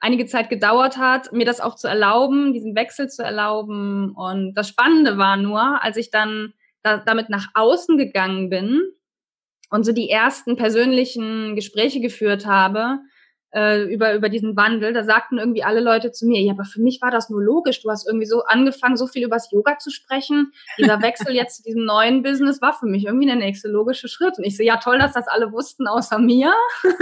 [0.00, 4.10] einige Zeit gedauert hat, mir das auch zu erlauben, diesen Wechsel zu erlauben.
[4.16, 8.80] Und das Spannende war nur, als ich dann da, damit nach außen gegangen bin,
[9.70, 13.00] und so die ersten persönlichen Gespräche geführt habe
[13.54, 16.80] äh, über, über diesen Wandel, da sagten irgendwie alle Leute zu mir, ja, aber für
[16.80, 17.82] mich war das nur logisch.
[17.82, 20.52] Du hast irgendwie so angefangen, so viel über das Yoga zu sprechen.
[20.76, 24.38] Dieser Wechsel jetzt zu diesem neuen Business war für mich irgendwie der nächste logische Schritt.
[24.38, 26.52] Und ich so, ja, toll, dass das alle wussten, außer mir.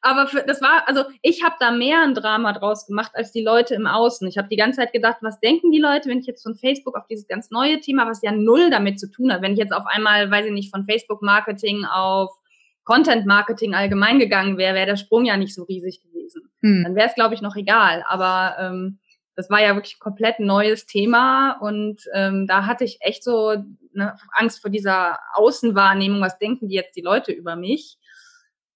[0.00, 3.42] Aber für, das war, also ich habe da mehr ein Drama draus gemacht als die
[3.42, 4.26] Leute im Außen.
[4.28, 6.96] Ich habe die ganze Zeit gedacht, was denken die Leute, wenn ich jetzt von Facebook
[6.96, 9.72] auf dieses ganz neue Thema, was ja null damit zu tun hat, wenn ich jetzt
[9.72, 12.30] auf einmal, weiß ich nicht, von Facebook-Marketing auf
[12.88, 16.50] Content-Marketing allgemein gegangen wäre, wäre der Sprung ja nicht so riesig gewesen.
[16.62, 16.84] Hm.
[16.84, 18.02] Dann wäre es, glaube ich, noch egal.
[18.08, 18.98] Aber ähm,
[19.34, 23.62] das war ja wirklich ein komplett neues Thema und ähm, da hatte ich echt so
[23.92, 27.98] ne, Angst vor dieser Außenwahrnehmung, was denken die jetzt die Leute über mich.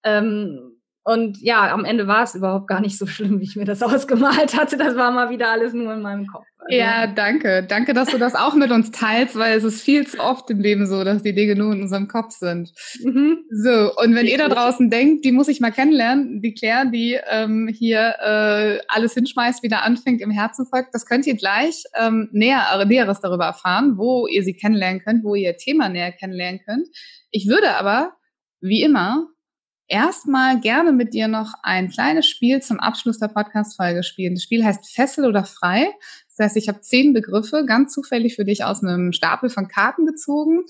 [0.05, 3.65] Ähm, und ja, am Ende war es überhaupt gar nicht so schlimm, wie ich mir
[3.65, 4.77] das ausgemalt hatte.
[4.77, 6.45] Das war mal wieder alles nur in meinem Kopf.
[6.59, 6.79] Also.
[6.79, 7.67] Ja, danke.
[7.69, 10.61] Danke, dass du das auch mit uns teilst, weil es ist viel zu oft im
[10.61, 12.73] Leben so, dass die Dinge nur in unserem Kopf sind.
[13.03, 13.39] Mhm.
[13.51, 17.19] So, und wenn ihr da draußen denkt, die muss ich mal kennenlernen, die Claire, die
[17.29, 22.29] ähm, hier äh, alles hinschmeißt, wieder anfängt, im Herzen folgt, das könnt ihr gleich ähm,
[22.31, 26.13] näher, äh, Näheres darüber erfahren, wo ihr sie kennenlernen könnt, wo ihr ihr Thema näher
[26.13, 26.89] kennenlernen könnt.
[27.31, 28.15] Ich würde aber,
[28.61, 29.29] wie immer,
[29.89, 34.35] erstmal gerne mit dir noch ein kleines Spiel zum Abschluss der Podcast-Folge spielen.
[34.35, 35.93] Das Spiel heißt Fessel oder Frei.
[36.37, 40.07] Das heißt, ich habe zehn Begriffe ganz zufällig für dich aus einem Stapel von Karten
[40.07, 40.65] gezogen.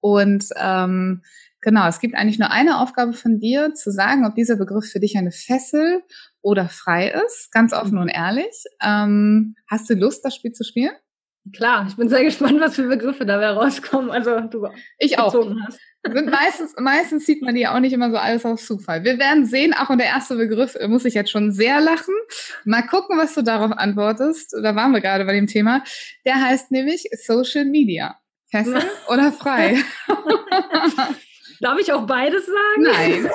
[0.00, 1.22] Und ähm,
[1.60, 5.00] genau, es gibt eigentlich nur eine Aufgabe von dir, zu sagen, ob dieser Begriff für
[5.00, 6.02] dich eine Fessel
[6.40, 7.50] oder frei ist.
[7.52, 8.64] Ganz offen und ehrlich.
[8.82, 10.92] Ähm, hast du Lust, das Spiel zu spielen?
[11.52, 14.10] Klar, ich bin sehr gespannt, was für Begriffe dabei rauskommen.
[14.10, 15.34] Also du ich auch.
[15.66, 15.80] Hast.
[16.04, 19.04] Sind meistens, meistens sieht man die auch nicht immer so alles auf Zufall.
[19.04, 22.14] Wir werden sehen, auch und der erste Begriff äh, muss ich jetzt schon sehr lachen.
[22.64, 24.54] Mal gucken, was du darauf antwortest.
[24.62, 25.82] Da waren wir gerade bei dem Thema.
[26.24, 28.16] Der heißt nämlich Social Media.
[28.50, 29.76] Fessel oder frei?
[31.60, 32.82] Darf ich auch beides sagen?
[32.82, 33.30] Nein.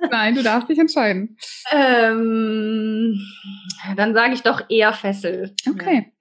[0.10, 1.36] Nein, du darfst dich entscheiden.
[1.70, 3.20] Ähm,
[3.96, 5.54] dann sage ich doch eher Fessel.
[5.68, 6.12] Okay.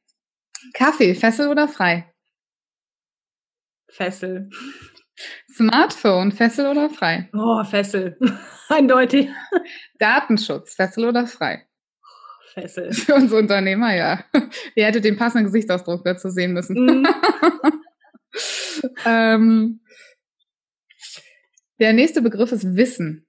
[0.74, 2.14] Kaffee, Fessel oder frei?
[3.88, 4.50] Fessel.
[5.52, 7.30] Smartphone, Fessel oder frei?
[7.34, 8.18] Oh, Fessel.
[8.70, 9.30] Eindeutig.
[9.98, 11.66] Datenschutz, Fessel oder frei?
[12.54, 12.94] Fessel.
[12.94, 14.24] Für unsere Unternehmer, ja.
[14.76, 16.76] Ihr hättet den passenden Gesichtsausdruck dazu sehen müssen.
[16.76, 17.08] Mm.
[19.06, 19.82] ähm,
[21.80, 23.28] der nächste Begriff ist Wissen.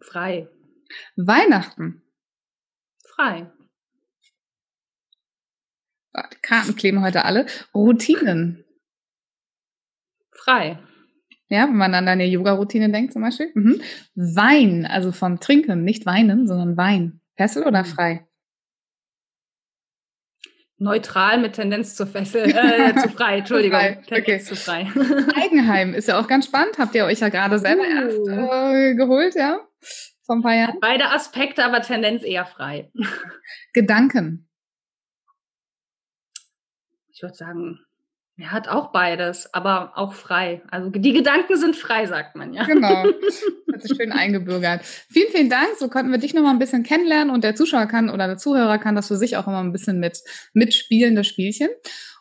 [0.00, 0.48] Frei.
[1.16, 2.02] Weihnachten.
[3.04, 3.50] Frei.
[6.16, 7.46] Die Karten kleben heute alle.
[7.74, 8.64] Routinen.
[10.32, 10.78] Frei.
[11.50, 13.50] Ja, wenn man an deine Yoga-Routine denkt zum Beispiel.
[13.54, 13.80] Mhm.
[14.14, 17.20] Wein, also vom Trinken, nicht weinen, sondern Wein.
[17.36, 17.86] Fessel oder mhm.
[17.86, 18.28] frei?
[20.80, 23.80] Neutral mit Tendenz zu Fessel, äh, zu frei, Entschuldigung.
[23.80, 24.02] Frei.
[24.06, 24.38] Tendenz okay.
[24.40, 24.86] zu frei.
[25.42, 26.78] Eigenheim ist ja auch ganz spannend.
[26.78, 28.28] Habt ihr euch ja gerade selber uh.
[28.28, 29.60] erst äh, geholt, ja?
[30.24, 30.78] Vor ein paar Jahren.
[30.80, 32.92] Beide Aspekte, aber Tendenz eher frei.
[33.72, 34.48] Gedanken.
[37.10, 37.80] Ich würde sagen,
[38.38, 40.62] er hat auch beides, aber auch frei.
[40.70, 42.64] Also die Gedanken sind frei, sagt man ja.
[42.64, 43.04] Genau.
[43.72, 44.82] Hat sich schön eingebürgert.
[44.84, 45.70] Vielen, vielen Dank.
[45.76, 48.36] So konnten wir dich noch mal ein bisschen kennenlernen und der Zuschauer kann oder der
[48.36, 50.22] Zuhörer kann das für sich auch immer ein bisschen mit
[50.52, 51.68] mitspielen, das Spielchen.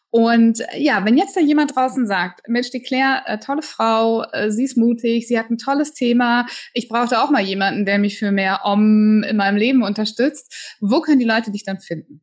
[0.09, 4.49] Und ja, wenn jetzt da jemand draußen sagt, Mensch, die Claire, äh, tolle Frau, äh,
[4.49, 8.17] sie ist mutig, sie hat ein tolles Thema, ich brauchte auch mal jemanden, der mich
[8.17, 12.21] für mehr Om in meinem Leben unterstützt, wo können die Leute dich dann finden?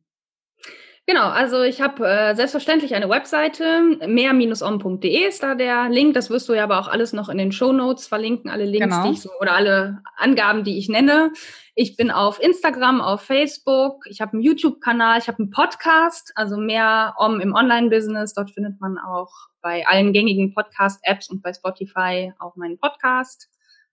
[1.07, 6.15] Genau, also ich habe äh, selbstverständlich eine Webseite, mehr-om.de ist da der Link.
[6.15, 8.87] Das wirst du ja aber auch alles noch in den Show Notes verlinken, alle Links,
[8.87, 9.07] genau.
[9.07, 11.31] die ich so oder alle Angaben, die ich nenne.
[11.75, 16.57] Ich bin auf Instagram, auf Facebook, ich habe einen YouTube-Kanal, ich habe einen Podcast, also
[16.57, 18.33] mehr Om im Online-Business.
[18.33, 23.47] Dort findet man auch bei allen gängigen Podcast-Apps und bei Spotify auch meinen Podcast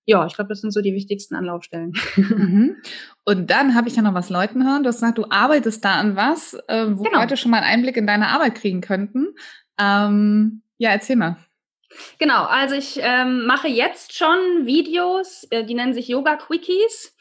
[0.05, 1.93] ja, ich glaube, das sind so die wichtigsten Anlaufstellen.
[2.17, 2.77] Mhm.
[3.25, 4.83] Und dann habe ich ja noch was Leuten hören.
[4.83, 7.21] Du hast gesagt, du arbeitest da an was, äh, wo genau.
[7.21, 9.29] Leute schon mal einen Einblick in deine Arbeit kriegen könnten.
[9.79, 11.37] Ähm, ja, erzähl mal.
[12.19, 17.15] Genau, also ich ähm, mache jetzt schon Videos, äh, die nennen sich Yoga Quickies.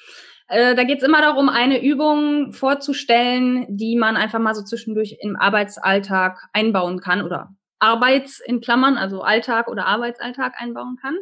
[0.47, 5.17] Äh, da geht es immer darum, eine Übung vorzustellen, die man einfach mal so zwischendurch
[5.19, 11.15] im Arbeitsalltag einbauen kann oder Arbeits in Klammern, also Alltag oder Arbeitsalltag einbauen kann.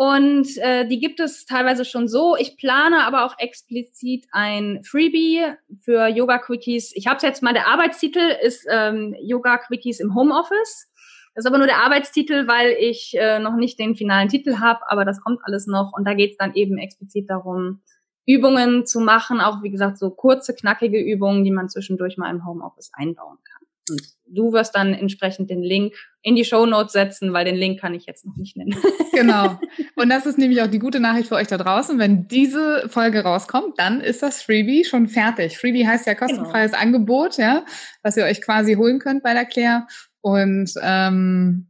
[0.00, 2.36] Und äh, die gibt es teilweise schon so.
[2.36, 5.42] Ich plane aber auch explizit ein Freebie
[5.80, 6.92] für Yoga Quickies.
[6.94, 10.88] Ich habe es jetzt mal, der Arbeitstitel ist ähm, Yoga Quickies im Homeoffice.
[11.34, 14.88] Das ist aber nur der Arbeitstitel, weil ich äh, noch nicht den finalen Titel habe,
[14.88, 15.92] aber das kommt alles noch.
[15.92, 17.82] Und da geht es dann eben explizit darum,
[18.24, 22.46] Übungen zu machen, auch wie gesagt so kurze, knackige Übungen, die man zwischendurch mal im
[22.46, 23.68] Homeoffice einbauen kann.
[23.90, 27.80] Und du wirst dann entsprechend den Link in die Show Notes setzen, weil den Link
[27.80, 28.76] kann ich jetzt noch nicht nennen.
[29.12, 29.58] Genau.
[29.98, 31.98] Und das ist nämlich auch die gute Nachricht für euch da draußen.
[31.98, 35.58] Wenn diese Folge rauskommt, dann ist das Freebie schon fertig.
[35.58, 36.82] Freebie heißt ja kostenfreies genau.
[36.82, 37.64] Angebot, ja,
[38.02, 39.88] was ihr euch quasi holen könnt bei der Claire.
[40.20, 41.68] Und ähm,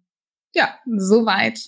[0.55, 1.59] ja, soweit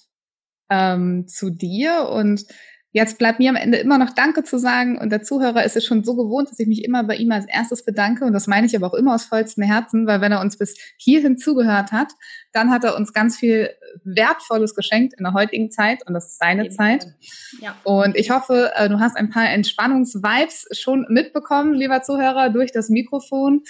[0.70, 2.10] ähm, zu dir.
[2.10, 2.44] Und
[2.92, 5.84] Jetzt bleibt mir am Ende immer noch Danke zu sagen und der Zuhörer ist es
[5.84, 8.66] schon so gewohnt, dass ich mich immer bei ihm als erstes bedanke und das meine
[8.66, 12.08] ich aber auch immer aus vollstem Herzen, weil wenn er uns bis hierhin zugehört hat,
[12.52, 13.70] dann hat er uns ganz viel
[14.02, 17.06] Wertvolles geschenkt in der heutigen Zeit und das ist seine Zeit.
[17.60, 17.76] Ja.
[17.84, 22.88] Und ich hoffe, äh, du hast ein paar Entspannungsvibes schon mitbekommen, lieber Zuhörer, durch das
[22.88, 23.62] Mikrofon.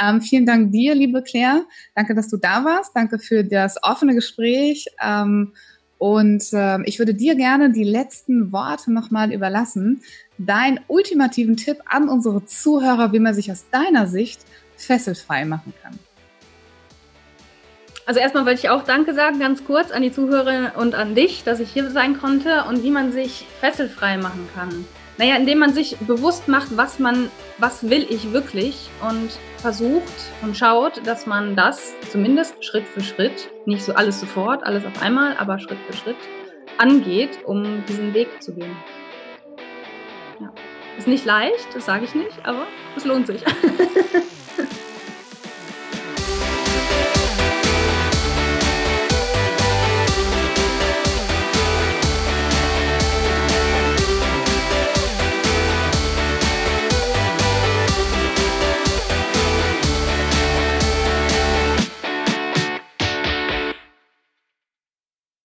[0.00, 1.64] Ähm, vielen Dank dir, liebe Claire.
[1.96, 2.94] Danke, dass du da warst.
[2.94, 4.86] Danke für das offene Gespräch.
[5.02, 5.54] Ähm,
[5.98, 10.02] und äh, ich würde dir gerne die letzten Worte nochmal überlassen.
[10.38, 14.40] Deinen ultimativen Tipp an unsere Zuhörer, wie man sich aus deiner Sicht
[14.76, 15.98] fesselfrei machen kann.
[18.06, 21.44] Also erstmal wollte ich auch Danke sagen, ganz kurz an die Zuhörer und an dich,
[21.44, 24.86] dass ich hier sein konnte und wie man sich fesselfrei machen kann.
[25.18, 30.56] Naja, indem man sich bewusst macht, was man, was will ich wirklich und versucht und
[30.56, 35.36] schaut, dass man das zumindest Schritt für Schritt, nicht so alles sofort, alles auf einmal,
[35.36, 36.16] aber Schritt für Schritt
[36.78, 38.76] angeht, um diesen Weg zu gehen.
[40.40, 40.52] Ja.
[40.96, 43.42] Ist nicht leicht, das sage ich nicht, aber es lohnt sich.